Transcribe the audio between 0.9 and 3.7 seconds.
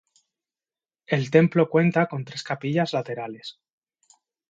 El templo cuenta con tres capillas laterales.